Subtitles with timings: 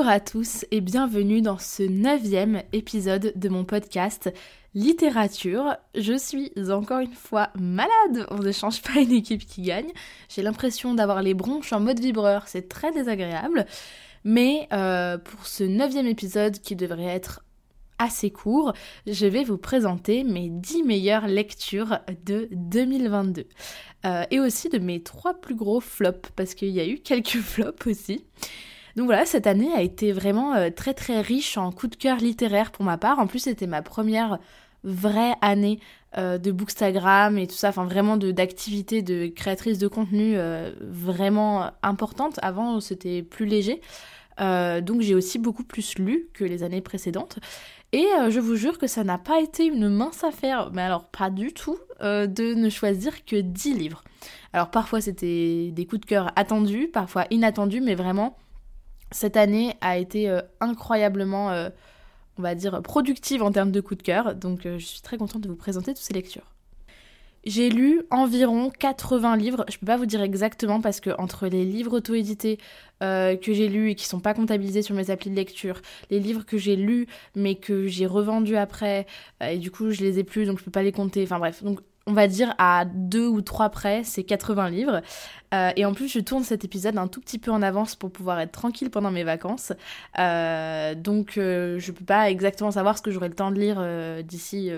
[0.00, 4.32] Bonjour à tous et bienvenue dans ce neuvième épisode de mon podcast
[4.72, 5.76] Littérature.
[5.94, 9.90] Je suis encore une fois malade, on ne change pas une équipe qui gagne.
[10.30, 13.66] J'ai l'impression d'avoir les bronches en mode vibreur, c'est très désagréable.
[14.24, 17.44] Mais euh, pour ce neuvième épisode qui devrait être
[17.98, 18.72] assez court,
[19.06, 23.44] je vais vous présenter mes 10 meilleures lectures de 2022.
[24.06, 27.28] Euh, et aussi de mes trois plus gros flops, parce qu'il y a eu quelques
[27.42, 28.24] flops aussi.
[28.96, 32.18] Donc voilà, cette année a été vraiment euh, très très riche en coups de cœur
[32.18, 33.18] littéraire pour ma part.
[33.18, 34.38] En plus, c'était ma première
[34.82, 35.78] vraie année
[36.16, 41.70] euh, de Bookstagram et tout ça, enfin vraiment d'activité de, créatrice de contenu euh, vraiment
[41.82, 42.38] importante.
[42.42, 43.80] Avant, c'était plus léger.
[44.38, 47.38] donc j'ai aussi beaucoup plus lu que les années précédentes.
[47.92, 51.28] Et je vous jure que ça n'a pas été une mince affaire, mais alors pas
[51.28, 54.04] du tout, de ne choisir que 10 livres.
[54.52, 58.38] Alors parfois c'était des coups de cœur attendus, parfois inattendus, mais vraiment
[59.10, 61.68] cette année a été euh, incroyablement, euh,
[62.38, 65.18] on va dire, productive en termes de coup de cœur, donc euh, je suis très
[65.18, 66.54] contente de vous présenter toutes ces lectures.
[67.44, 71.64] J'ai lu environ 80 livres, je peux pas vous dire exactement parce que entre les
[71.64, 72.58] livres auto-édités
[73.00, 76.44] que j'ai lus et qui sont pas comptabilisés sur mes applis de lecture, les livres
[76.44, 79.06] que j'ai lus mais que j'ai revendus après
[79.40, 81.64] et du coup je les ai plus donc je peux pas les compter, enfin bref,
[81.64, 85.02] donc on va dire à deux ou trois près, c'est 80 livres.
[85.52, 88.10] Euh, et en plus, je tourne cet épisode un tout petit peu en avance pour
[88.10, 89.72] pouvoir être tranquille pendant mes vacances.
[90.18, 93.80] Euh, donc, euh, je peux pas exactement savoir ce que j'aurai le temps de lire
[94.24, 94.70] d'ici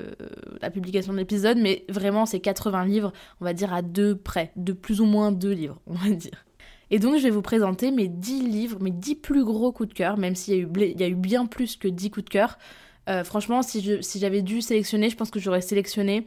[0.61, 4.53] la publication de l'épisode, mais vraiment, c'est 80 livres, on va dire à deux près,
[4.57, 6.45] de plus ou moins deux livres, on va dire.
[6.91, 9.95] Et donc, je vais vous présenter mes 10 livres, mes 10 plus gros coups de
[9.95, 12.59] cœur, même s'il y, a eu bien plus que 10 coups de cœur.
[13.25, 16.27] franchement, si j'avais dû sélectionner, je pense que j'aurais sélectionné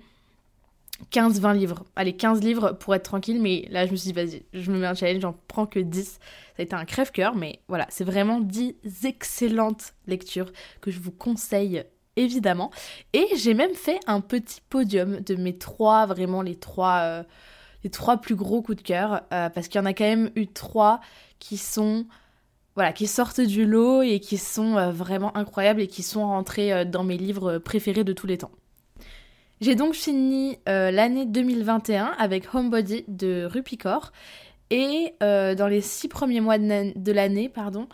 [1.12, 1.84] 15-20 livres.
[1.96, 4.80] Allez, 15 livres pour être tranquille, mais là je me suis dit, vas-y, je me
[4.80, 6.06] mets un challenge, j'en prends que 10.
[6.06, 6.20] Ça
[6.60, 10.52] a été un crève-cœur, mais voilà, c'est vraiment 10 excellentes lectures
[10.82, 11.84] que je vous conseille
[12.16, 12.72] évidemment.
[13.14, 17.24] Et j'ai même fait un petit podium de mes trois, vraiment les trois, euh,
[17.92, 20.48] trois plus gros coups de cœur, euh, parce qu'il y en a quand même eu
[20.48, 21.02] trois
[21.40, 22.06] qui sont
[22.76, 26.86] voilà, qui sortent du lot et qui sont euh, vraiment incroyables et qui sont rentrés
[26.86, 28.52] dans mes livres préférés de tous les temps.
[29.62, 34.12] J'ai donc fini euh, l'année 2021 avec Homebody de Rupicor.
[34.70, 37.88] Et euh, dans les six premiers mois de l'année, pardon,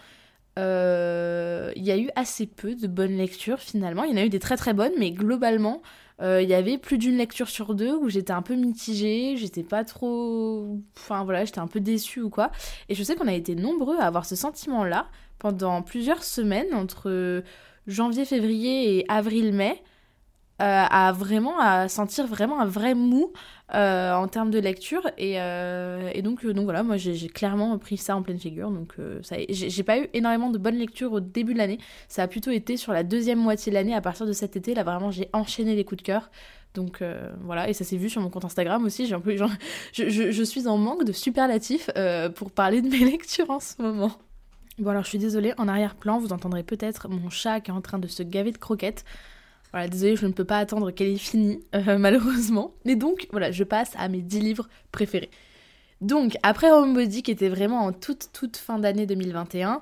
[0.57, 4.03] euh, il y a eu assez peu de bonnes lectures finalement.
[4.03, 5.81] Il y en a eu des très très bonnes, mais globalement,
[6.23, 9.83] il y avait plus d'une lecture sur deux où j'étais un peu mitigée, j'étais pas
[9.83, 10.77] trop.
[10.95, 12.51] Enfin voilà, j'étais un peu déçue ou quoi.
[12.89, 15.07] Et je sais qu'on a été nombreux à avoir ce sentiment-là
[15.39, 17.43] pendant plusieurs semaines, entre
[17.87, 19.71] janvier, février et avril-mai.
[19.73, 19.90] Euh,
[20.63, 23.31] à vraiment à sentir vraiment un vrai mou
[23.73, 25.09] euh, en termes de lecture.
[25.17, 28.69] Et, euh, et donc donc voilà moi j'ai clairement pris ça en pleine figure.
[28.69, 28.95] Donc
[29.49, 31.79] j'ai pas eu énormément de bonnes lectures au début de l'année.
[32.07, 33.95] Ça a plutôt été sur la deuxième moitié de l'année.
[33.95, 36.29] À partir de cet été là vraiment j'ai enchaîné les coups de cœur.
[36.73, 37.03] Donc
[37.43, 39.05] voilà, et ça s'est vu sur mon compte Instagram aussi.
[39.05, 39.35] J'ai un peu,
[39.93, 41.89] je, je, je, suis en manque de superlatifs
[42.35, 44.11] pour parler de mes lectures en ce moment.
[44.79, 47.81] Bon alors je suis désolée, en arrière-plan vous entendrez peut-être mon chat qui est en
[47.81, 49.03] train de se gaver de croquettes.
[49.71, 52.73] Voilà, désolé, je ne peux pas attendre qu'elle ait fini, euh, malheureusement.
[52.85, 55.31] Mais donc, voilà, je passe à mes 10 livres préférés.
[56.01, 59.81] Donc, après Homebody, qui était vraiment en toute, toute fin d'année 2021,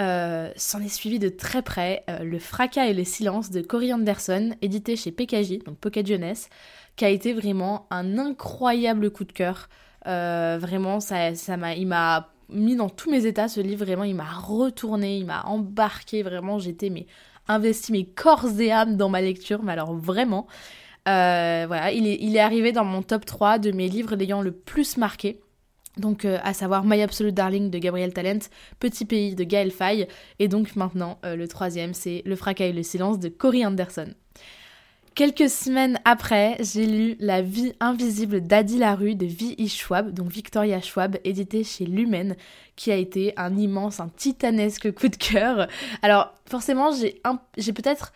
[0.00, 3.92] euh, s'en est suivi de très près euh, Le fracas et le silence de Cory
[3.92, 6.48] Anderson, édité chez PKJ, donc Pocket Jeunesse,
[6.96, 9.68] qui a été vraiment un incroyable coup de cœur.
[10.04, 14.16] vraiment, ça, ça m'a, il m'a mis dans tous mes états ce livre, vraiment, il
[14.16, 17.06] m'a retourné, il m'a embarqué, vraiment, j'étais mais
[17.50, 20.46] investi mes corps et âmes dans ma lecture, mais alors vraiment.
[21.08, 24.96] Euh, voilà, il est, arrivé dans mon top 3 de mes livres l'ayant le plus
[24.96, 25.40] marqué.
[25.96, 28.38] Donc, euh, à savoir My Absolute Darling de Gabriel Talent,
[28.78, 30.06] Petit Pays de Gaël Faye,
[30.38, 34.14] et donc maintenant, euh, le troisième, c'est Le fracas et le silence de Cory Anderson.
[35.14, 39.68] Quelques semaines après, j'ai lu La vie invisible d'Adi Larue de V.I.
[39.68, 42.36] Schwab, donc Victoria Schwab, édité chez Lumen,
[42.76, 45.68] qui a été un immense, un titanesque coup de cœur.
[46.02, 48.12] Alors, forcément, j'ai, peut-être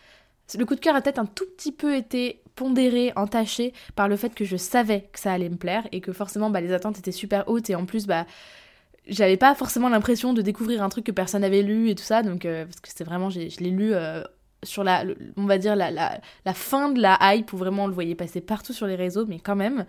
[0.57, 4.17] Le coup de cœur a peut-être un tout petit peu été pondéré, entaché par le
[4.17, 6.99] fait que je savais que ça allait me plaire et que forcément bah, les attentes
[6.99, 8.27] étaient super hautes et en plus bah
[9.09, 12.23] j'avais pas forcément l'impression de découvrir un truc que personne n'avait lu et tout ça
[12.23, 14.23] donc euh, parce que c'était vraiment je l'ai lu euh,
[14.65, 15.05] sur la,
[15.37, 18.15] on va dire la, la, la, fin de la hype où vraiment on le voyait
[18.15, 19.85] passer partout sur les réseaux, mais quand même.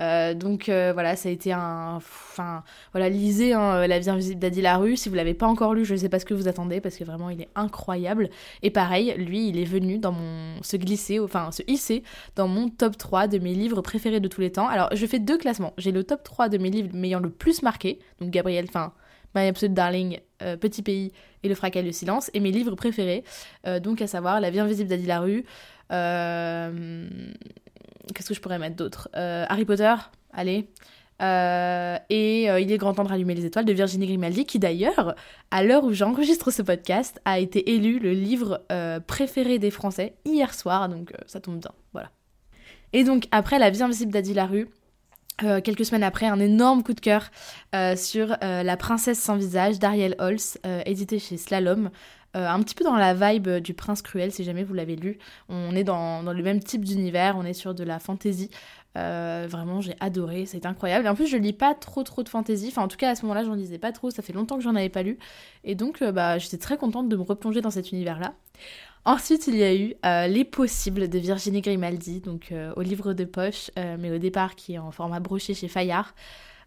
[0.00, 4.38] Euh, donc euh, voilà, ça a été un, enfin voilà, lisez hein, La vie invisible
[4.38, 4.96] d'Adi Larue.
[4.96, 6.96] Si vous l'avez pas encore lu, je ne sais pas ce que vous attendez parce
[6.96, 8.30] que vraiment il est incroyable.
[8.62, 12.04] Et pareil, lui, il est venu dans mon, se glisser, enfin se hisser
[12.36, 14.68] dans mon top 3 de mes livres préférés de tous les temps.
[14.68, 15.72] Alors je fais deux classements.
[15.78, 18.92] J'ai le top 3 de mes livres m'ayant le plus marqué, donc Gabriel, enfin
[19.38, 21.12] My Absolute Darling, euh, Petit Pays
[21.42, 23.24] et Le Fracas et le Silence, et mes livres préférés,
[23.66, 25.44] euh, donc à savoir La vie invisible d'Adi Larue,
[25.92, 27.08] euh,
[28.14, 29.08] qu'est-ce que je pourrais mettre d'autre?
[29.14, 29.94] Harry Potter,
[30.32, 30.68] allez,
[31.20, 35.14] et Il est grand temps de rallumer les étoiles de Virginie Grimaldi, qui d'ailleurs,
[35.50, 38.62] à l'heure où j'enregistre ce podcast, a été élu le livre
[39.06, 42.10] préféré des Français hier soir, donc ça tombe bien, voilà.
[42.92, 44.68] Et donc après La vie invisible d'Adi Larue,
[45.44, 47.30] euh, quelques semaines après, un énorme coup de cœur
[47.74, 51.90] euh, sur euh, La princesse sans visage d'Ariel Holz, édité chez Slalom.
[52.34, 55.18] un petit peu dans la vibe du Prince Cruel, si jamais vous l'avez lu.
[55.48, 58.50] On est dans, dans le même type d'univers, on est sur de la fantasy.
[58.94, 61.06] vraiment, j'ai adoré, c'est incroyable.
[61.06, 62.68] Et en plus, je lis pas trop trop de fantasy.
[62.68, 64.10] Enfin, en tout cas, à ce moment-là, j'en lisais pas trop.
[64.10, 65.18] Ça fait longtemps que j'en avais pas lu.
[65.64, 68.34] Et donc, bah, j'étais très contente de me replonger dans cet univers-là.
[69.08, 73.14] Ensuite, il y a eu euh, Les Possibles de Virginie Grimaldi, donc euh, au livre
[73.14, 76.14] de poche, euh, mais au départ qui est en format broché chez Fayard.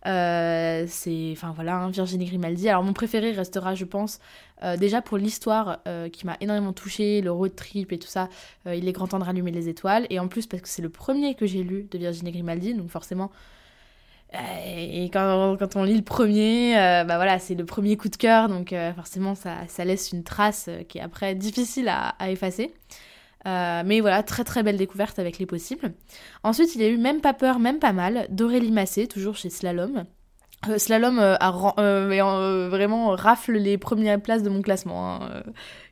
[0.03, 2.67] c'est, enfin voilà, hein, Virginie Grimaldi.
[2.67, 4.19] Alors mon préféré restera, je pense,
[4.79, 8.27] déjà pour l'histoire qui m'a énormément touchée, le road trip et tout ça.
[8.65, 10.07] il est grand temps de rallumer les étoiles.
[10.09, 12.89] Et en plus parce que c'est le premier que j'ai lu de Virginie Grimaldi, donc
[12.89, 13.29] forcément
[14.33, 18.48] et quand, on lit le premier, euh, bah voilà, c'est le premier coup de cœur,
[18.48, 22.74] donc euh, forcément ça, laisse une trace euh, qui est après difficile à, effacer.
[23.45, 25.94] mais voilà, très très belle découverte avec les possibles.
[26.44, 29.50] Ensuite, il y a eu Même pas peur, même pas mal, d'Aurélie Massé, toujours chez
[29.50, 30.06] Slalom.
[30.77, 35.44] Slalom a vraiment rafle les premières places de mon classement, hein,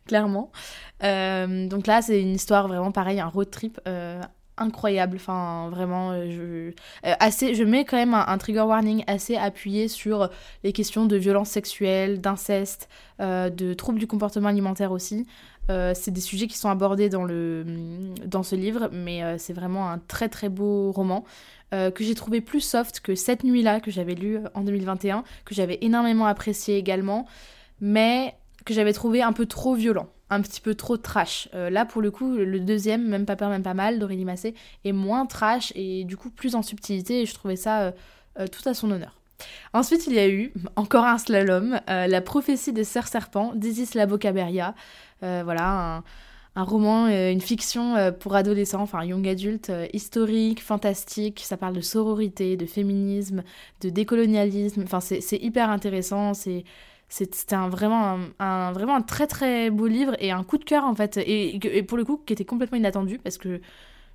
[0.07, 0.51] clairement.
[1.01, 3.81] donc là, c'est une histoire vraiment pareil, un road trip
[4.59, 5.17] incroyable.
[5.17, 9.87] Enfin, vraiment, euh, je, euh, assez, je mets quand même un, trigger warning assez appuyé
[9.87, 10.29] sur
[10.63, 12.89] les questions de violence sexuelle, d'inceste,
[13.19, 15.25] euh, de troubles du comportement alimentaire aussi.
[15.93, 17.63] c'est des sujets qui sont abordés dans, le,
[18.25, 21.23] dans ce livre, mais c'est vraiment un très très beau roman
[21.71, 25.77] que j'ai trouvé plus soft que Cette nuit-là que j'avais lu en 2021, que j'avais
[25.81, 27.27] énormément apprécié également,
[27.81, 28.33] mais
[28.65, 31.49] que j'avais trouvé un peu trop violent un petit peu trop trash.
[31.53, 34.53] Euh, là, pour le coup, le deuxième, même pas peur, même pas mal, d'Aurélie Massé,
[34.85, 37.91] est moins trash et du coup plus en subtilité et je trouvais ça euh,
[38.39, 39.15] euh, tout à son honneur.
[39.73, 44.75] Ensuite, il y a eu, encore un slalom, La prophétie des sœurs serpents d'Isis Labocaberia.
[45.21, 46.03] voilà,
[46.55, 51.39] un, roman, une fiction pour adolescents, enfin young adulte, historique, fantastique.
[51.39, 53.43] Ça parle de sororité, de féminisme,
[53.79, 54.83] de décolonialisme.
[54.83, 56.33] Enfin, c'est hyper intéressant.
[56.33, 56.65] C'est
[57.09, 60.83] c'était un, vraiment, un, vraiment un très très beau livre et un coup de cœur
[60.83, 61.17] en fait.
[61.17, 63.61] Et, pour le coup, qui était complètement inattendu parce que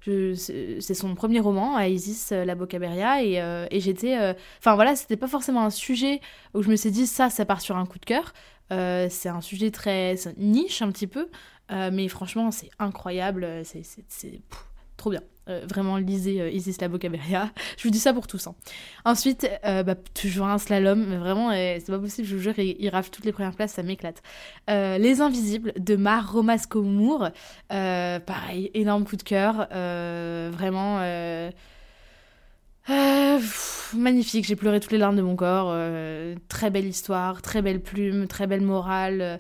[0.05, 4.19] c'est son premier roman Isis euh, la Bocaberia et, euh, et j'étais.
[4.19, 6.21] Euh, enfin voilà, c'était pas forcément un sujet
[6.53, 8.33] où je me suis dit ça, ça part sur un coup de cœur.
[8.71, 11.29] c'est un sujet très niche un petit peu,
[11.71, 13.47] mais franchement, c'est incroyable.
[13.65, 14.43] C'est
[15.05, 15.23] trop bien.
[15.51, 17.51] Euh, vraiment, lisez euh, Isis la Bocaberia.
[17.77, 18.47] je vous dis ça pour tous.
[18.47, 18.55] Hein.
[19.05, 22.89] Ensuite, euh, bah, toujours un slalom, mais vraiment, c'est pas possible, je vous jure, il,
[22.89, 24.23] rafle toutes les premières places, ça m'éclate.
[24.69, 27.29] les Invisibles de Mar Romasco Moore.
[27.69, 29.69] pareil, énorme coup de cœur.
[29.71, 31.01] vraiment.
[33.95, 35.77] magnifique, j'ai pleuré toutes les larmes de mon corps.
[36.49, 39.39] très belle histoire, très belle plume, très belle morale.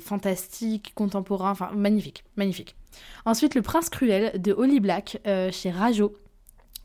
[0.00, 2.78] fantastique, contemporain, enfin magnifique, magnifique.
[3.24, 6.14] Ensuite, Le Prince Cruel de Holly Black euh, chez Rajo.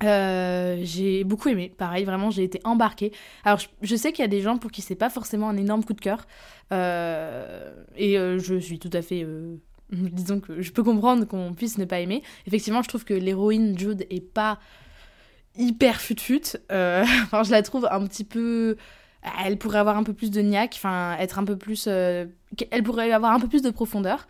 [0.04, 3.14] Euh, j'ai beaucoup aimé, pareil, vraiment j'ai été embarquée.
[3.46, 5.86] Alors je, sais qu'il y a des gens pour qui c'est pas forcément un énorme
[5.86, 6.28] coup de cœur,
[6.74, 9.26] euh, et je suis tout à fait,
[9.92, 12.22] disons que je peux comprendre qu'on puisse ne pas aimer.
[12.48, 14.60] Effectivement, je trouve que l'héroïne Jude est pas
[15.56, 18.76] hyper fut-fut, je la trouve un petit peu,
[19.46, 21.88] elle pourrait avoir un peu plus de niaque, enfin être un peu plus,
[22.72, 24.28] elle pourrait avoir un peu plus de profondeur.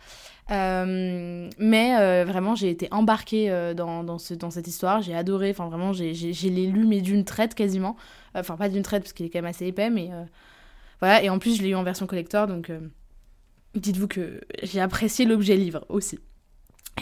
[0.50, 5.02] Euh, mais euh, vraiment, j'ai été embarquée euh, dans, dans, ce, dans, cette histoire.
[5.02, 5.50] J'ai adoré.
[5.50, 7.96] Enfin, vraiment, j'ai l'ai lu, mais d'une traite quasiment.
[8.34, 10.10] Enfin, pas d'une traite, parce qu'il est quand même assez épais, mais
[11.00, 11.22] voilà.
[11.22, 12.70] Et en plus, je l'ai eu en version collector, donc
[13.74, 16.18] dites-vous que j'ai apprécié l'objet livre aussi.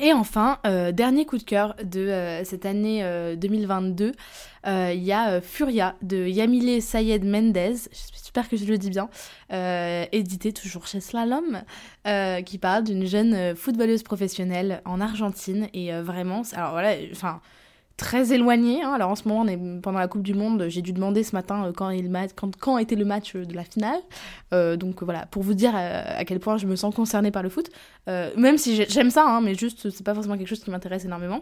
[0.00, 0.58] Et enfin,
[0.92, 3.04] dernier coup de cœur de cette année
[3.36, 4.12] 2022,
[4.66, 9.08] il y a Furia de Yamile Sayed Mendez, j'espère que je le dis bien,
[10.10, 11.62] édité toujours chez Slalom,
[12.44, 15.68] qui parle d'une jeune footballeuse professionnelle en Argentine.
[15.72, 17.40] Et vraiment, alors voilà, enfin
[17.96, 18.82] très éloigné.
[18.82, 18.92] Hein.
[18.92, 19.46] Alors en ce moment,
[19.82, 20.66] pendant la Coupe du Monde.
[20.68, 21.90] J'ai dû demander ce matin euh, quand
[22.78, 24.00] était le match euh, de la finale.
[24.52, 27.48] Euh, donc voilà, pour vous dire à, quel point je me sens concernée par le
[27.48, 27.70] foot.
[28.06, 31.40] même si j'aime ça, hein, mais juste, c'est pas forcément quelque chose qui m'intéresse énormément.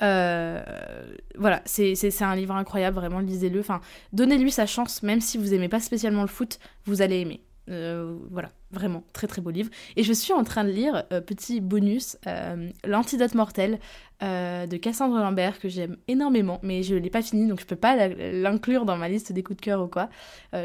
[0.00, 3.60] voilà, c'est un livre incroyable, vraiment, lisez-le.
[3.60, 3.80] Enfin,
[4.12, 7.40] donnez-lui sa chance, même si vous aimez pas spécialement le foot, vous allez aimer.
[7.68, 9.70] Euh, voilà, vraiment, très très beau livre.
[9.96, 13.78] Et je suis en train de lire, euh, petit bonus, euh, L'Antidote Mortel
[14.20, 17.76] de Cassandre Lambert, que j'aime énormément, mais je ne l'ai pas fini, donc je peux
[17.76, 20.08] pas l'inclure dans ma liste des coups de cœur ou quoi.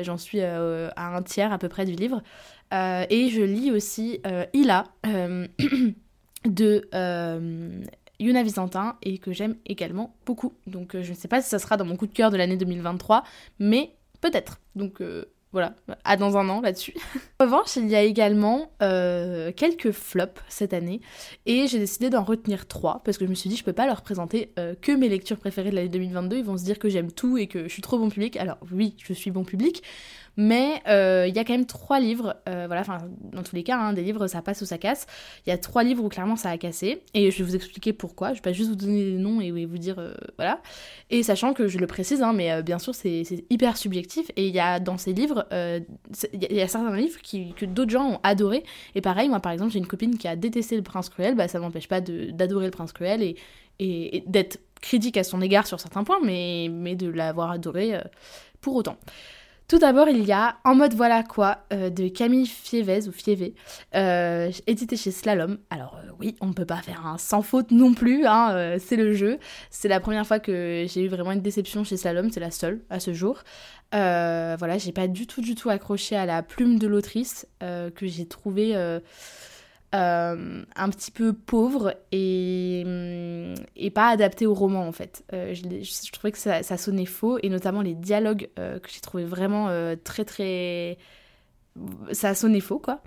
[0.03, 2.23] J'en suis à un tiers à peu près du livre.
[2.71, 4.21] et je lis aussi
[4.53, 4.85] Ila
[6.45, 6.87] de
[8.21, 10.53] Yuna Vicentin et que j'aime également beaucoup.
[10.65, 12.55] Donc je ne sais pas si ça sera dans mon coup de cœur de l'année
[12.55, 13.25] 2023,
[13.59, 13.91] mais
[14.21, 14.61] peut-être.
[14.77, 15.01] Donc
[15.51, 16.93] voilà, à dans un an là-dessus.
[17.39, 21.01] en revanche, il y a également euh, quelques flops cette année
[21.45, 23.85] et j'ai décidé d'en retenir trois parce que je me suis dit je peux pas
[23.85, 26.37] leur présenter euh, que mes lectures préférées de l'année 2022.
[26.37, 28.37] Ils vont se dire que j'aime tout et que je suis trop bon public.
[28.37, 29.83] Alors oui, je suis bon public,
[30.37, 32.99] mais euh, il y a quand même trois livres, euh, voilà, enfin,
[33.33, 35.05] dans tous les cas, hein, des livres, ça passe ou ça casse.
[35.45, 37.93] Il y a trois livres où clairement ça a cassé, et je vais vous expliquer
[37.93, 38.29] pourquoi.
[38.29, 40.61] Je vais pas juste vous donner les noms et vous dire, euh, voilà.
[41.09, 44.53] Et sachant que je le précise, hein, mais bien sûr, c'est hyper subjectif, et il
[44.53, 47.19] y a dans ces livres, il y, a certains livres
[47.55, 48.63] que d'autres gens ont adoré,
[48.95, 51.47] et pareil, moi par exemple, j'ai une copine qui a détesté le prince cruel, bah
[51.47, 53.21] ça m'empêche pas d'adorer le prince cruel
[53.79, 57.99] et, d'être critique à son égard sur certains points, mais de l'avoir adoré
[58.61, 58.97] pour autant.
[59.71, 63.55] Tout d'abord, il y a En mode voilà quoi euh, de Camille Fievez ou Fievé,
[63.95, 65.59] euh, édité chez Slalom.
[65.69, 68.97] Alors euh, oui, on ne peut pas faire un sans faute non plus, hein, c'est
[68.97, 69.39] le jeu.
[69.69, 72.81] C'est la première fois que j'ai eu vraiment une déception chez Slalom, c'est la seule
[72.89, 73.43] à ce jour.
[73.93, 78.25] voilà, j'ai pas du tout du tout accroché à la plume de l'autrice que j'ai
[78.25, 78.75] trouvé
[79.93, 82.85] euh, un petit peu pauvre et,
[83.75, 85.25] et, pas adapté au roman en fait.
[85.33, 89.25] Euh, je, trouvais que ça, sonnait faux et notamment les dialogues euh, que j'ai trouvé
[89.25, 89.67] vraiment
[90.05, 90.97] très très...
[92.13, 93.03] Ça sonnait faux quoi.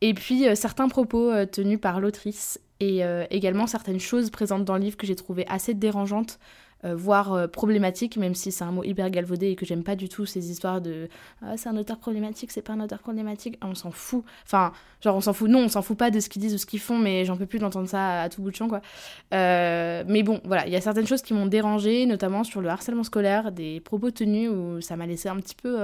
[0.00, 4.96] Et puis certains propos tenus par l'autrice et également certaines choses présentes dans le livre
[4.96, 6.40] que j'ai trouvé assez dérangeantes
[6.92, 10.08] voire euh, problématique, même si c'est un mot hyper galvaudé et que j'aime pas du
[10.08, 11.08] tout ces histoires de
[11.42, 14.22] ah, c'est un auteur problématique, c'est pas un auteur problématique, on s'en fout.
[14.44, 16.58] Enfin, genre on s'en fout, non, on s'en fout pas de ce qu'ils disent ou
[16.58, 18.82] ce qu'ils font, mais j'en peux plus d'entendre ça à, tout bout de champ, quoi.
[19.32, 22.68] Euh, mais bon, voilà, il y a certaines choses qui m'ont dérangé, notamment sur le
[22.68, 25.78] harcèlement scolaire, des propos tenus où ça m'a laissé un petit peu.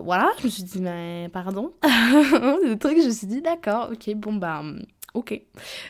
[0.00, 1.72] voilà, je me suis dit, mais pardon.
[2.64, 4.62] des trucs, je me suis dit, d'accord, ok, bon, bah,
[5.14, 5.40] ok.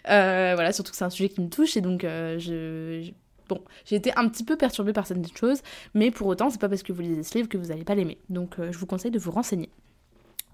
[0.09, 3.11] Euh, voilà, surtout que c'est un sujet qui me touche et donc euh, je,
[3.49, 5.63] Bon, j'ai été un petit peu perturbée par certaines choses,
[5.95, 7.95] mais pour autant, c'est pas parce que vous lisez ce livre que vous allez pas
[7.95, 8.19] l'aimer.
[8.31, 9.69] Donc euh, je vous conseille de vous renseigner.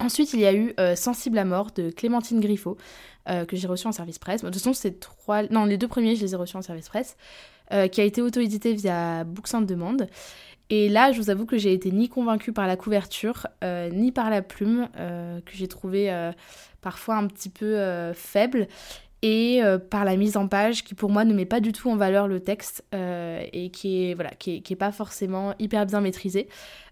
[0.00, 2.76] Ensuite, il y a eu Sensible à mort de Clémentine Griffo,
[3.26, 4.44] que j'ai reçu en service presse.
[4.44, 5.42] De toute façon, trois.
[5.48, 7.16] Non, les deux premiers, je les ai reçus en service presse,
[7.68, 9.96] qui a été auto-édité via Books on Demand.
[10.70, 14.28] Et là, je vous avoue que j'ai été ni convaincue par la couverture, ni par
[14.28, 16.10] la plume, que j'ai trouvé
[16.80, 18.68] parfois un petit peu euh, faible
[19.22, 21.90] et euh, par la mise en page qui pour moi ne met pas du tout
[21.90, 26.00] en valeur le texte euh, et qui est voilà qui est, pas forcément hyper bien
[26.00, 26.48] maîtrisé.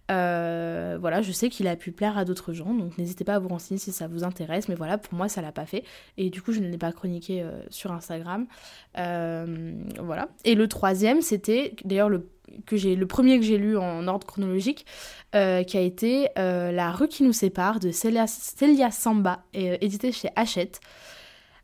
[0.08, 3.48] voilà, je sais qu'il a pu plaire à d'autres gens, donc n'hésitez pas à vous
[3.48, 5.84] renseigner si ça vous intéresse, mais voilà, pour moi ça l'a pas fait,
[6.16, 8.46] et du coup je ne l'ai pas chroniqué sur Instagram.
[8.94, 10.28] voilà.
[10.44, 12.28] Et le troisième, c'était d'ailleurs le
[12.66, 14.86] que j'ai le premier que j'ai lu en ordre chronologique,
[15.34, 20.12] euh, qui a été euh, La rue qui nous sépare de Celia, Samba, euh, édité
[20.12, 20.80] chez Hachette.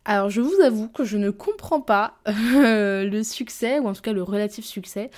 [0.04, 4.12] Alors je vous avoue que je ne comprends pas le succès, ou en tout cas
[4.12, 5.10] le relatif succès,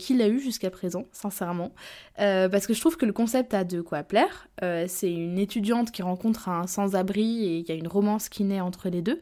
[0.00, 1.70] qu'il a eu jusqu'à présent, sincèrement.
[2.16, 4.48] parce que je trouve que le concept a de quoi plaire.
[4.88, 8.60] c'est une étudiante qui rencontre un sans-abri et il y a une romance qui naît
[8.60, 9.20] entre les deux.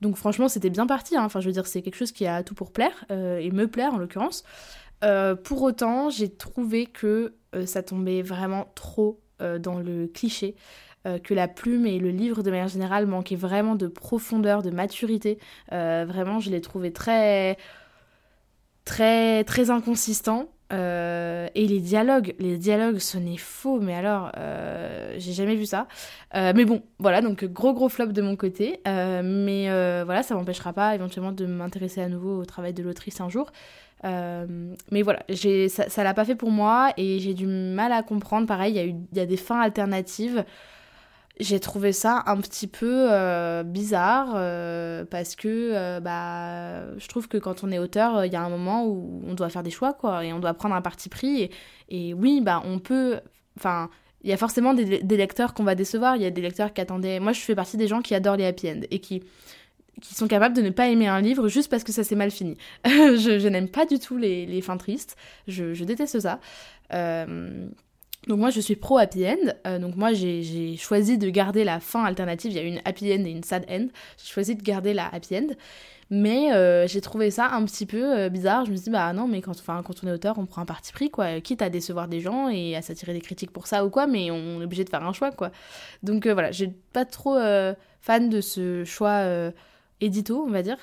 [0.00, 1.24] Donc franchement c'était bien parti, hein.
[1.24, 3.92] enfin je veux dire c'est quelque chose qui a tout pour plaire, et me plaire
[3.92, 4.42] en l'occurrence.
[5.02, 10.54] Euh, pour autant, j'ai trouvé que euh, ça tombait vraiment trop euh, dans le cliché,
[11.24, 15.38] que la plume et le livre de manière générale manquaient vraiment de profondeur, de maturité.
[15.70, 17.56] vraiment, je l'ai trouvé très,
[18.84, 20.50] très, très inconsistant.
[20.70, 24.30] et les dialogues, les dialogues sonnaient faux, mais alors,
[25.16, 25.88] j'ai jamais vu ça.
[26.34, 28.82] mais bon, voilà, donc gros gros flop de mon côté.
[28.84, 29.70] mais
[30.04, 33.50] voilà, ça m'empêchera pas éventuellement de m'intéresser à nouveau au travail de l'autrice un jour.
[34.04, 34.46] Euh,
[34.90, 35.22] mais voilà,
[35.68, 38.46] ça, l'a pas fait pour moi et j'ai du mal à comprendre.
[38.46, 40.44] Pareil, il y, y a des fins alternatives.
[41.38, 47.38] j'ai trouvé ça un petit peu euh, bizarre euh, parce que bah, je trouve que
[47.38, 49.92] quand on est auteur, il y a un moment où on doit faire des choix
[49.92, 51.42] quoi, et on doit prendre un parti pris.
[51.42, 51.50] Et,
[51.88, 53.20] et oui, bah, on peut.
[53.56, 53.90] Enfin,
[54.22, 56.16] il y a forcément des, lecteurs qu'on va décevoir.
[56.16, 57.20] Il y a des lecteurs qui attendaient.
[57.20, 59.22] Moi, je fais partie des gens qui adorent les happy end et qui
[60.00, 62.30] qui sont capables de ne pas aimer un livre juste parce que ça s'est mal
[62.30, 62.56] fini.
[62.84, 65.16] je, n'aime pas du tout les, fins tristes.
[65.46, 66.40] Je, déteste ça.
[66.92, 67.68] Euh,
[68.26, 71.80] donc moi je suis pro happy end, euh, donc moi j'ai choisi de garder la
[71.80, 73.86] fin alternative, il y a une happy end et une sad end,
[74.18, 75.46] j'ai choisi de garder la happy end,
[76.10, 79.26] mais euh, j'ai trouvé ça un petit peu bizarre, je me suis dit bah non
[79.26, 82.08] mais quand, quand on est auteur on prend un parti pris quoi, quitte à décevoir
[82.08, 84.84] des gens et à s'attirer des critiques pour ça ou quoi, mais on est obligé
[84.84, 85.50] de faire un choix quoi.
[86.02, 87.38] Donc voilà, j'ai pas trop
[88.02, 89.50] fan de ce choix
[90.00, 90.78] édito on va dire.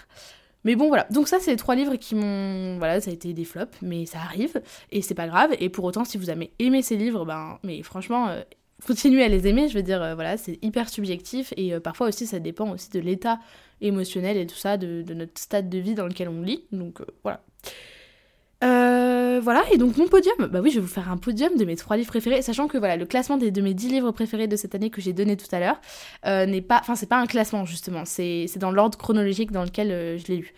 [0.63, 1.07] Mais bon, voilà.
[1.11, 2.77] Donc ça, c'est les trois livres qui m'ont...
[2.77, 5.55] Voilà, ça a été des flops, mais ça arrive, et c'est pas grave.
[5.61, 7.57] Et pour autant, si vous avez aimé ces livres, ben...
[7.63, 8.41] Mais franchement, euh,
[8.85, 12.09] continuez à les aimer, je veux dire, euh, voilà, c'est hyper subjectif, et euh, parfois
[12.09, 13.39] aussi, ça dépend aussi de l'état
[13.79, 16.65] émotionnel et tout ça, de, de, notre stade de vie dans lequel on lit.
[16.73, 17.41] Donc voilà.
[18.63, 21.65] Euh, voilà, et donc mon podium, bah oui, je vais vous faire un podium de
[21.65, 24.47] mes trois livres préférés, sachant que voilà, le classement des, de mes dix livres préférés
[24.47, 25.79] de cette année que j'ai donné tout à l'heure
[26.25, 29.91] euh, n'est pas, enfin c'est pas un classement justement, c'est dans l'ordre chronologique dans lequel
[29.91, 30.53] euh, je l'ai lu.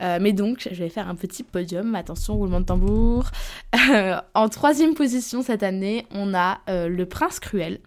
[0.00, 3.30] Mais donc, je vais faire un petit podium, attention, roulement de tambour.
[4.34, 7.78] en troisième position cette année, on a Le Prince Cruel.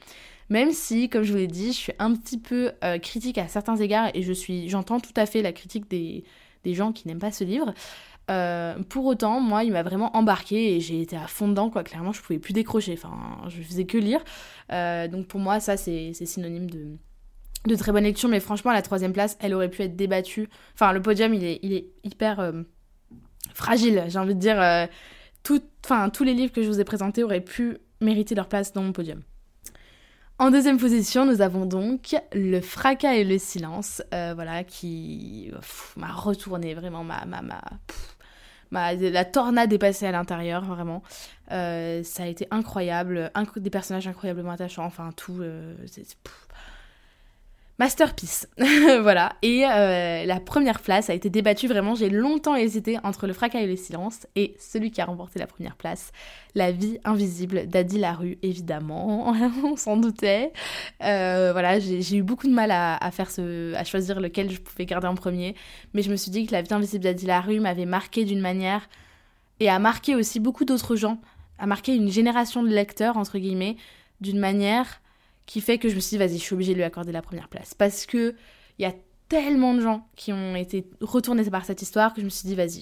[0.50, 2.72] Même si, comme je vous l'ai dit, je suis un petit peu
[3.02, 6.24] critique à certains égards et je suis, j'entends tout à fait la critique des,
[6.64, 7.74] des gens qui n'aiment pas ce livre.
[8.30, 11.84] Euh, pour autant, moi, il m'a vraiment embarqué et j'ai été à fond dedans, quoi.
[11.84, 12.94] Clairement, je pouvais plus décrocher.
[12.94, 13.18] Enfin,
[13.48, 14.20] je faisais que lire.
[14.72, 18.30] Euh, donc pour moi, ça, c'est synonyme de, très bonne lecture.
[18.30, 20.50] Mais franchement, la troisième place, elle aurait pu être débattue.
[20.74, 22.64] Enfin, le podium, il est, hyper euh,
[23.54, 24.04] fragile.
[24.08, 24.58] J'ai envie de dire,
[25.86, 28.84] enfin, tous les livres que je vous ai présentés auraient pu mériter leur place dans
[28.84, 29.22] mon podium.
[30.40, 35.50] En deuxième position, nous avons donc Le fracas et le silence, voilà, qui
[35.96, 37.42] m'a retourné vraiment ma, ma,
[38.72, 41.04] la tornade est passée à l'intérieur, vraiment.
[41.52, 45.40] Euh, ça a été incroyable, des personnages incroyablement attachants, enfin tout.
[45.42, 45.76] Euh,
[47.80, 48.48] masterpiece.
[49.02, 49.34] voilà.
[49.42, 51.96] Et euh, la première place a été débattue vraiment.
[51.96, 55.48] J'ai longtemps hésité entre le fracas et le silence et celui qui a remporté la
[55.48, 56.12] première place,
[56.56, 59.34] La vie invisible d'Adi Larue, évidemment.
[59.64, 60.52] On s'en doutait.
[61.04, 64.86] Euh, voilà, j'ai eu beaucoup de mal à, faire ce, à choisir lequel je pouvais
[64.86, 65.56] garder en premier.
[65.94, 68.90] Mais je me suis dit que La vie invisible d'Adi Larue m'avait marqué d'une manière
[69.60, 71.20] et a marqué aussi beaucoup d'autres gens,
[71.60, 73.76] a marqué une génération de lecteurs, entre guillemets,
[74.22, 75.02] d'une manière
[75.48, 77.24] qui fait que je me suis dit, vas-y, je suis obligée de lui accorder la
[77.24, 77.74] première place.
[77.74, 78.36] Parce que
[78.78, 78.94] il y a
[79.30, 82.54] tellement de gens qui ont été retournés par cette histoire que je me suis dit,
[82.54, 82.82] vas-y,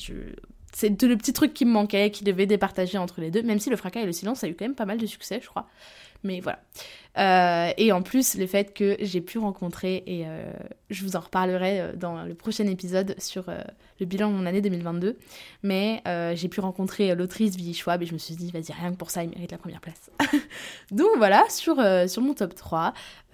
[0.73, 3.69] c'est le petit truc qui me manquait, qui devait départager entre les deux, même si
[3.69, 5.67] le fracas et le silence a eu quand même pas mal de succès, je crois.
[6.25, 6.59] Mais voilà.
[7.17, 10.51] Euh, et en plus, le fait que j'ai pu rencontrer, et euh,
[10.89, 13.45] je vous en reparlerai euh, dans le prochain épisode sur
[13.99, 15.17] le bilan de mon année 2022,
[15.61, 16.01] mais
[16.35, 19.11] j'ai pu rencontrer l'autrice Billy Schwab et je me suis dit, vas-y, rien que pour
[19.11, 20.09] ça, il mérite la première place.
[20.91, 21.75] donc voilà, sur,
[22.09, 22.93] sur mon top 3,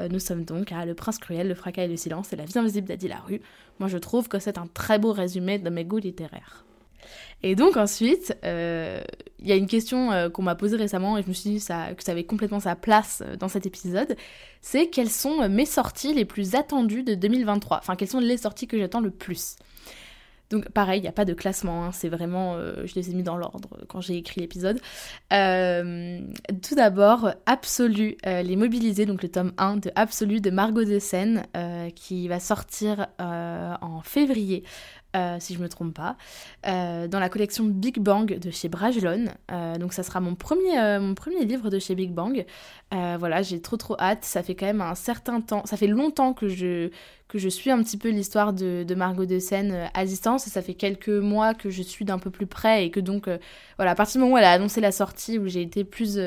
[0.09, 2.57] nous sommes donc à Le Prince Cruel, Le Fracas et le Silence et La vie
[2.57, 3.41] invisible d'Adi Larue.
[3.79, 6.65] Moi, je trouve que c'est un très beau résumé de mes goûts littéraires.
[7.41, 8.35] Et donc ensuite,
[9.41, 11.57] il y a une question euh, qu'on m'a posée récemment et je me suis dit
[11.57, 11.63] que
[12.03, 14.15] ça avait complètement sa place euh, dans cet épisode,
[14.61, 18.67] c'est quelles sont mes sorties les plus attendues de 2023 Enfin, quelles sont les sorties
[18.67, 19.55] que j'attends le plus?
[20.51, 23.23] Donc pareil, il n'y a pas de classement, hein, c'est vraiment, je les ai mis
[23.23, 24.81] dans l'ordre quand j'ai écrit l'épisode.
[25.29, 32.27] tout d'abord, Absolu, les mobilisés, donc le tome 1 de Absolu de Margot de qui
[32.27, 34.65] va sortir en février
[35.15, 36.15] euh, si je me trompe pas,
[36.67, 39.25] euh, dans la collection Big Bang de chez Brajlon.
[39.51, 42.45] Euh, donc ça sera mon premier, mon premier livre de chez Big Bang.
[42.91, 44.23] voilà, j'ai trop trop hâte.
[44.23, 46.89] Ça fait quand même un certain temps, ça fait longtemps que je,
[47.27, 50.45] que je suis un petit peu l'histoire de, de, Margot de Seine à distance.
[50.45, 53.29] Ça fait quelques mois que je suis d'un peu plus près et que donc,
[53.77, 56.17] voilà, à partir du moment où elle a annoncé la sortie, où j'ai été plus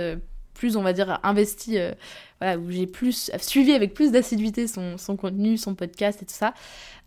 [0.54, 1.92] plus, on va dire, investi, euh,
[2.40, 6.34] voilà, où j'ai plus suivi avec plus d'assiduité son, son, contenu, son podcast et tout
[6.34, 6.54] ça.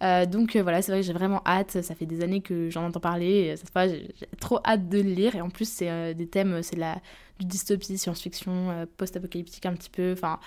[0.04, 1.82] Euh, donc euh, voilà, c'est vrai que j'ai vraiment hâte.
[1.82, 3.56] Ça fait des années que j'en entends parler.
[3.74, 5.36] Ça j'ai trop hâte de le lire.
[5.36, 6.98] Et en plus, c'est des thèmes, c'est la
[7.40, 10.12] du dystopie, science-fiction, post-apocalyptique un petit peu.
[10.14, 10.40] Enfin,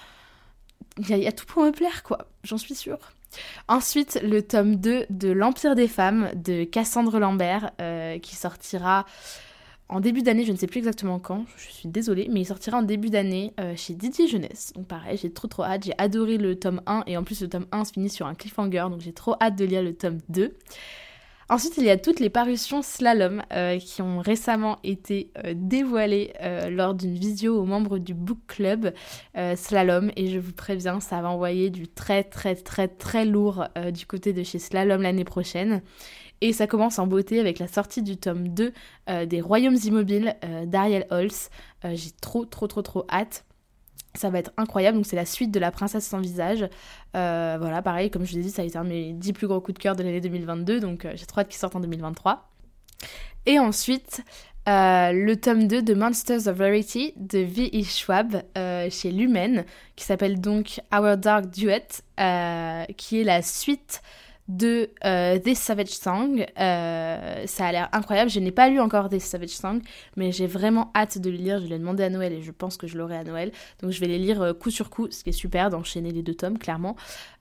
[0.98, 2.26] il y, y, a tout pour me plaire, quoi.
[2.42, 2.98] J'en suis sûre.
[3.68, 7.70] Ensuite, le tome 2 de L'Empire des femmes de Cassandre Lambert,
[8.22, 9.06] qui sortira
[9.90, 12.78] en début d'année, je ne sais plus exactement quand, je suis désolée, mais il sortira
[12.78, 14.72] en début d'année euh, chez Didier Jeunesse.
[14.76, 17.48] Donc pareil, j'ai trop trop hâte, j'ai adoré le tome 1 et en plus le
[17.48, 20.18] tome 1 se finit sur un cliffhanger, donc j'ai trop hâte de lire le tome
[20.28, 20.54] 2.
[21.48, 23.42] Ensuite, il y a toutes les parutions slalom
[23.80, 26.32] qui ont récemment été dévoilées
[26.70, 28.92] lors d'une visio aux membres du book club
[29.56, 30.12] slalom.
[30.14, 34.32] Et je vous préviens, ça va envoyer du très très très très lourd du côté
[34.32, 35.82] de chez Slalom l'année prochaine.
[36.42, 38.72] Et ça commence en beauté avec la sortie du tome 2
[39.10, 41.50] euh, des Royaumes Immobiles euh, d'Ariel Holz.
[41.84, 43.44] Euh, j'ai trop, trop, trop, trop hâte.
[44.14, 44.96] Ça va être incroyable.
[44.96, 46.68] Donc, c'est la suite de La Princesse sans visage.
[47.12, 49.46] voilà, pareil, comme je vous ai dit, ça a été un de mes 10 plus
[49.46, 50.80] gros coups de cœur de l'année 2022.
[50.80, 52.50] Donc, j'ai trop hâte qu'il sorte en 2023.
[53.46, 54.22] Et ensuite,
[54.66, 57.84] le tome 2 de Monsters of Rarity de V.E.
[57.84, 58.42] Schwab
[58.90, 61.86] chez Lumen, qui s'appelle donc Our Dark Duet,
[62.96, 64.02] qui est la suite
[64.50, 66.44] de euh, This Savage Song.
[66.58, 68.30] Euh, ça a l'air incroyable.
[68.30, 69.80] Je n'ai pas lu encore This Savage Song,
[70.16, 71.60] mais j'ai vraiment hâte de le lire.
[71.60, 73.52] Je l'ai demandé à Noël et je pense que je l'aurai à Noël.
[73.80, 76.22] Donc je vais les lire euh, coup sur coup, ce qui est super d'enchaîner les
[76.22, 76.96] deux tomes, clairement.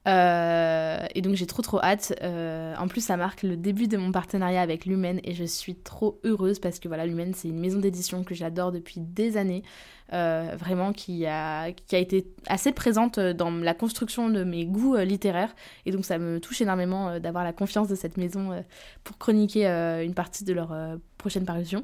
[0.06, 2.14] et donc j'ai trop trop hâte.
[2.22, 6.20] en plus, ça marque le début de mon partenariat avec Lumen et je suis trop
[6.24, 9.64] heureuse parce que voilà, Lumen, c'est une maison d'édition que j'adore depuis des années.
[10.12, 14.96] Euh, vraiment qui a, qui a été assez présente dans la construction de mes goûts
[14.96, 15.54] euh, littéraires.
[15.86, 18.64] Et donc ça me touche énormément euh, d'avoir la confiance de cette maison
[19.04, 20.76] pour chroniquer une partie de leur
[21.18, 21.84] prochaine parution.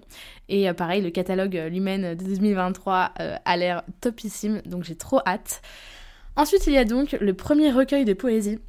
[0.49, 3.13] Et pareil, le catalogue Lumen de 2023
[3.45, 5.61] a l'air topissime, donc j'ai trop hâte.
[6.35, 8.59] Ensuite, il y a donc le premier recueil de poésie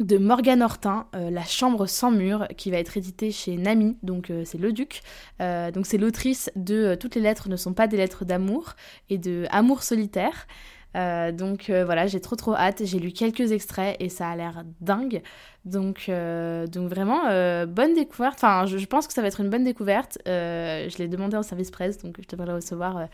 [0.00, 4.30] de Morgane Hortin, euh, La Chambre sans mur, qui va être édité chez Nami, donc
[4.30, 5.00] euh, c'est Le Duc.
[5.40, 8.74] Euh, donc c'est l'autrice de Toutes les lettres ne sont pas des lettres d'amour
[9.08, 10.46] et de Amour solitaire.
[10.94, 12.82] donc voilà, j'ai trop trop hâte.
[12.84, 15.22] J'ai lu quelques extraits et ça a l'air dingue.
[15.64, 17.24] Donc, donc vraiment,
[17.66, 18.36] bonne découverte.
[18.36, 20.18] Enfin, je, pense que ça va être une bonne découverte.
[20.26, 23.08] je l'ai demandé en service presse, donc je devrais le recevoir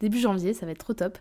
[0.00, 0.54] début janvier.
[0.54, 1.18] Ça va être trop top.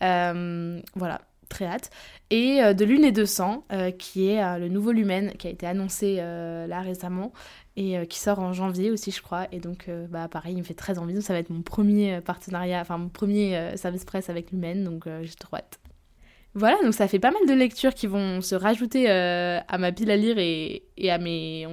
[0.00, 1.20] voilà,
[1.52, 1.90] très hâte.
[2.30, 5.46] Et euh, de Lune et de sang, euh, qui est euh, le nouveau Lumen qui
[5.46, 7.32] a été annoncé là récemment
[7.76, 9.46] et qui sort en janvier aussi, je crois.
[9.52, 11.14] Et donc, bah, pareil, il me fait très envie.
[11.14, 15.04] Donc, ça va être mon premier partenariat, enfin mon premier service presse avec Lumen, donc
[15.22, 15.81] j'ai trop hâte.
[16.54, 20.10] Voilà, donc ça fait pas mal de lectures qui vont se rajouter à ma pile
[20.10, 21.66] à lire et, à mes,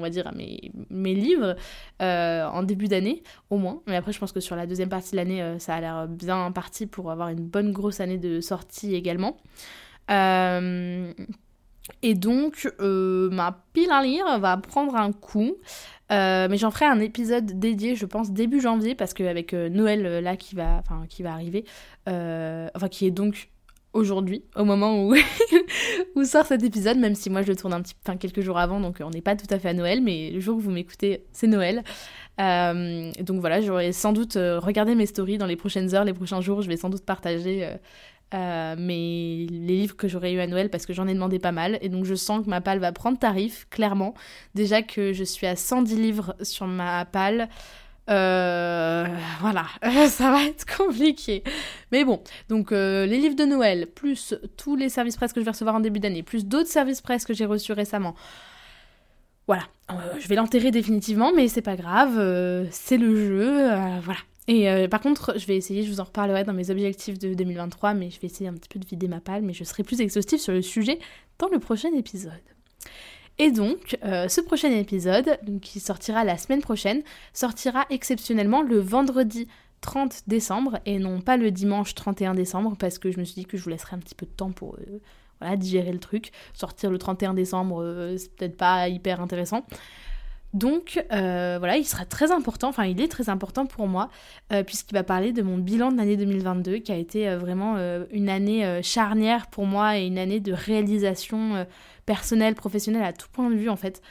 [1.13, 1.55] livres
[1.99, 3.81] en début d'année, au moins.
[3.87, 6.49] Mais après, je pense que sur la deuxième partie de l'année, ça a l'air bien
[6.53, 9.37] parti pour avoir une bonne grosse année de sortie également.
[10.09, 11.13] Euh,
[12.01, 15.55] et donc, euh, ma pile à lire va prendre un coup.
[16.11, 20.35] Euh, mais j'en ferai un épisode dédié, je pense, début janvier, parce qu'avec Noël, là,
[20.37, 21.65] qui va, qui va arriver,
[22.07, 23.49] enfin, qui est donc
[23.93, 25.03] aujourd'hui, au moment
[26.15, 28.57] où, sort cet épisode, même si moi je le tourne un petit, enfin, quelques jours
[28.57, 30.71] avant, donc on n'est pas tout à fait à Noël, mais le jour où vous
[30.71, 31.83] m'écoutez, c'est Noël.
[32.37, 36.61] donc voilà, j'aurai sans doute regardé mes stories dans les prochaines heures, les prochains jours,
[36.61, 37.67] je vais sans doute partager
[38.35, 41.79] euh, les livres que j'aurais eu à Noël parce que j'en ai demandé pas mal
[41.81, 44.13] et donc je sens que ma palle va prendre tarif clairement
[44.53, 47.49] déjà que je suis à 110 livres sur ma palle
[48.09, 49.05] euh,
[49.41, 49.65] voilà.
[50.07, 51.43] Ça va être compliqué.
[51.91, 55.45] Mais bon donc euh, les livres de Noël plus tous les services presse que je
[55.45, 58.15] vais recevoir en début d'année plus d'autres services presse que j'ai reçus récemment.
[59.47, 59.63] Voilà,
[60.19, 62.13] je vais l'enterrer définitivement, mais c'est pas grave,
[62.69, 63.65] c'est le jeu,
[64.03, 64.19] voilà.
[64.49, 67.35] Et euh, par contre, je vais essayer, je vous en reparlerai dans mes objectifs de
[67.35, 69.83] 2023, mais je vais essayer un petit peu de vider ma palle, mais je serai
[69.83, 70.97] plus exhaustive sur le sujet
[71.37, 72.33] dans le prochain épisode.
[73.39, 79.47] Et donc, euh, ce prochain épisode, qui sortira la semaine prochaine, sortira exceptionnellement le vendredi
[79.79, 83.45] 30 décembre et non pas le dimanche 31 décembre parce que je me suis dit
[83.45, 86.31] que je vous laisserai un petit peu de temps pour euh, digérer le truc.
[86.53, 89.65] Sortir le 31 décembre, c'est peut-être pas hyper intéressant.
[90.53, 94.09] Donc euh, voilà, il sera très important, enfin il est très important pour moi,
[94.51, 97.77] euh, puisqu'il va parler de mon bilan de l'année 2022, qui a été euh, vraiment
[98.11, 101.65] une année charnière pour moi et une année de réalisation
[102.09, 104.01] personnelle, professionnelle à tout point de vue en fait,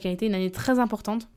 [0.00, 1.28] qui a été une année très importante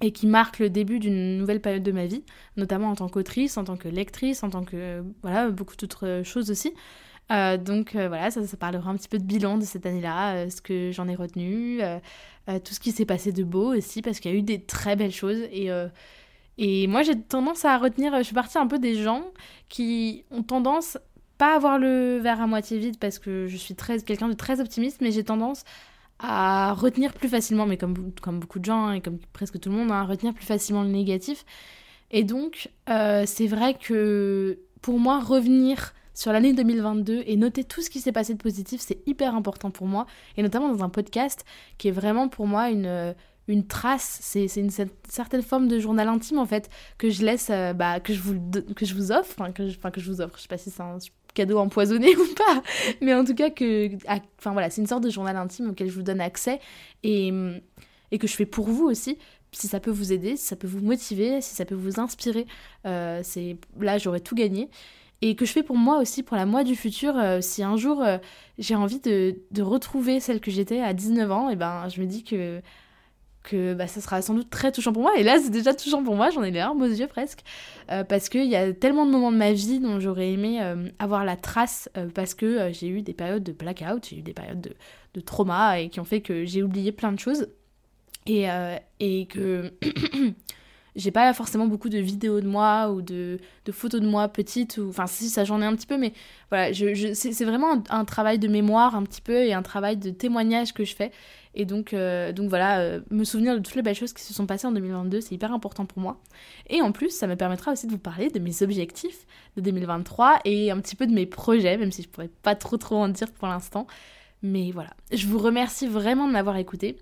[0.00, 2.24] et qui marque le début d'une nouvelle période de ma vie,
[2.56, 6.50] notamment en tant qu'autrice, en tant que lectrice, en tant que voilà beaucoup d'autres choses
[6.50, 6.74] aussi.
[7.30, 10.90] donc voilà, ça, ça, parlera un petit peu de bilan de cette année-là, ce que
[10.90, 11.82] j'en ai retenu,
[12.48, 14.62] euh, tout ce qui s'est passé de beau aussi, parce qu'il y a eu des
[14.62, 15.40] très belles choses.
[15.52, 15.88] Et, euh,
[16.56, 19.24] et moi, j'ai tendance à retenir, je suis partie un peu des gens
[19.68, 20.98] qui ont tendance
[21.38, 24.60] pas avoir le verre à moitié vide, parce que je suis très, quelqu'un de très
[24.60, 25.64] optimiste, mais j'ai tendance
[26.18, 29.70] à retenir plus facilement, mais comme, comme beaucoup de gens, hein, et comme presque tout
[29.70, 31.44] le monde, hein, à retenir plus facilement le négatif.
[32.10, 37.82] Et donc, euh, c'est vrai que pour moi, revenir sur l'année 2022 et noter tout
[37.82, 40.88] ce qui s'est passé de positif, c'est hyper important pour moi, et notamment dans un
[40.88, 41.44] podcast
[41.78, 43.14] qui est vraiment pour moi une,
[43.46, 47.72] une trace, c'est une certaine forme de journal intime en fait, que je laisse, euh,
[47.72, 48.34] bah, que, je vous,
[48.74, 50.70] que je vous offre, enfin que, je, que je vous offre, je sais pas si
[50.70, 50.98] c'est un
[51.34, 52.62] cadeau empoisonné ou pas,
[53.00, 53.90] mais en tout cas que,
[54.38, 56.60] enfin voilà, c'est une sorte de journal intime auquel je vous donne accès,
[57.02, 57.32] et,
[58.10, 59.18] et que je fais pour vous aussi.
[59.52, 62.46] Si ça peut vous aider, si ça peut vous motiver, si ça peut vous inspirer,
[62.86, 64.68] euh, c'est là j'aurais tout gagné.
[65.20, 67.76] Et que je fais pour moi aussi, pour la moi du futur, euh, si un
[67.76, 68.18] jour euh,
[68.58, 72.06] j'ai envie de, de, retrouver celle que j'étais à 19 ans, et ben je me
[72.06, 72.60] dis que
[73.48, 75.12] que bah, ça sera sans doute très touchant pour moi.
[75.16, 77.40] Et là, c'est déjà touchant pour moi, j'en ai les larmes aux yeux presque.
[77.90, 80.88] Euh, parce qu'il y a tellement de moments de ma vie dont j'aurais aimé euh,
[80.98, 84.34] avoir la trace, euh, parce que j'ai eu des périodes de blackout, j'ai eu des
[84.34, 84.74] périodes de,
[85.14, 87.48] de, trauma, et qui ont fait que j'ai oublié plein de choses.
[88.26, 88.46] Et,
[89.00, 89.72] et que
[90.96, 94.76] j'ai pas forcément beaucoup de vidéos de moi ou de, de photos de moi petites,
[94.76, 96.12] ou enfin si ça j'en ai un petit peu, mais
[96.50, 100.74] voilà, c'est vraiment un, travail de mémoire un petit peu et un travail de témoignage
[100.74, 101.10] que je fais.
[101.58, 104.32] Et donc, euh, donc voilà, euh, me souvenir de toutes les belles choses qui se
[104.32, 106.20] sont passées en 2022, c'est hyper important pour moi.
[106.70, 110.38] Et en plus, ça me permettra aussi de vous parler de mes objectifs de 2023
[110.44, 113.08] et un petit peu de mes projets, même si je pourrais pas trop trop en
[113.08, 113.88] dire pour l'instant.
[114.40, 116.96] Mais voilà, je vous remercie vraiment de m'avoir écouté.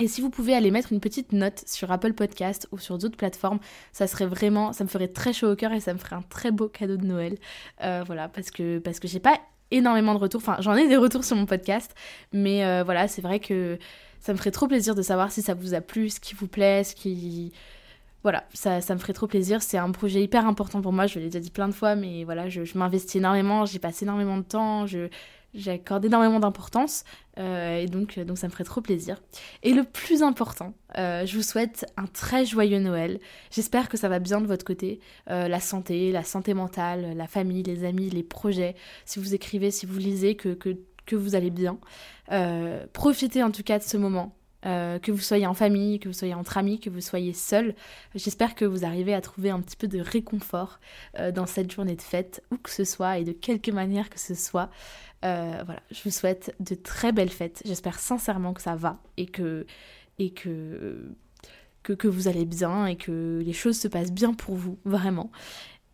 [0.00, 3.18] Et si vous pouvez aller mettre une petite note sur Apple Podcast ou sur d'autres
[3.18, 3.58] plateformes,
[3.92, 6.22] ça serait vraiment, ça me ferait très chaud au cœur et ça me ferait un
[6.22, 7.36] très beau cadeau de Noël.
[7.82, 9.38] Euh, voilà, parce que parce que j'ai pas
[9.72, 10.40] énormément de retours.
[10.40, 11.94] Enfin, j'en ai des retours sur mon podcast,
[12.32, 13.78] mais euh, voilà, c'est vrai que
[14.20, 16.48] ça me ferait trop plaisir de savoir si ça vous a plu, ce qui vous
[16.48, 17.52] plaît, ce qui.
[18.22, 19.62] Voilà, ça, ça me ferait trop plaisir.
[19.62, 22.22] C'est un projet hyper important pour moi, je l'ai déjà dit plein de fois, mais
[22.24, 25.08] voilà, je, je m'investis énormément, j'y passe énormément de temps, je,
[25.54, 27.04] j'accorde énormément d'importance
[27.38, 29.20] euh, et donc, donc ça me ferait trop plaisir.
[29.62, 33.20] Et le plus important, euh, je vous souhaite un très joyeux Noël.
[33.50, 35.00] J'espère que ça va bien de votre côté.
[35.30, 38.74] Euh, la santé, la santé mentale, la famille, les amis, les projets.
[39.04, 41.78] Si vous écrivez, si vous lisez, que, que, que vous allez bien.
[42.92, 44.34] profitez en tout cas de ce moment.
[44.62, 47.74] Que vous soyez en famille, que vous soyez entre amis, que vous soyez seul.
[48.14, 50.78] J'espère que vous arrivez à trouver un petit peu de réconfort
[51.34, 54.34] dans cette journée de fête, où que ce soit et de quelque manière que ce
[54.34, 54.70] soit.
[55.24, 57.62] Euh, voilà, je vous souhaite de très belles fêtes.
[57.64, 59.66] J'espère sincèrement que ça va et que
[60.18, 61.14] et que,
[61.82, 65.30] que, que vous allez bien et que les choses se passent bien pour vous, vraiment.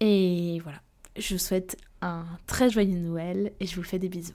[0.01, 0.81] Et voilà,
[1.17, 4.35] je vous souhaite un très joyeux Noël et je vous fais des bisous.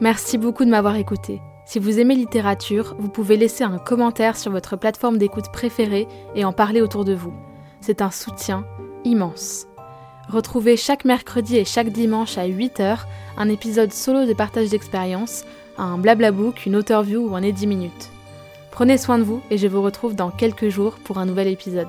[0.00, 1.40] Merci beaucoup de m'avoir écouté.
[1.68, 6.46] Si vous aimez littérature, vous pouvez laisser un commentaire sur votre plateforme d'écoute préférée et
[6.46, 7.34] en parler autour de vous.
[7.82, 8.64] C'est un soutien
[9.04, 9.66] immense.
[10.30, 13.00] Retrouvez chaque mercredi et chaque dimanche à 8h
[13.36, 15.44] un épisode solo de partage d'expérience,
[15.76, 18.08] un blablabook, une author view ou un edit minutes.
[18.70, 21.88] Prenez soin de vous et je vous retrouve dans quelques jours pour un nouvel épisode.